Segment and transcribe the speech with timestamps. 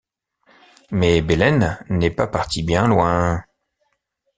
[0.89, 3.43] Mais Belén n'est pas partie bien loin...